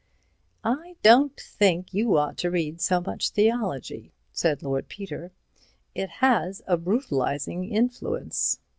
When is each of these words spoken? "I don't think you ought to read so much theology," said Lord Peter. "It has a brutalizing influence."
"I 0.63 0.95
don't 1.03 1.39
think 1.39 1.93
you 1.93 2.17
ought 2.17 2.35
to 2.39 2.49
read 2.49 2.81
so 2.81 3.01
much 3.01 3.29
theology," 3.29 4.13
said 4.31 4.63
Lord 4.63 4.87
Peter. 4.89 5.31
"It 5.93 6.09
has 6.09 6.63
a 6.65 6.75
brutalizing 6.75 7.65
influence." 7.65 8.57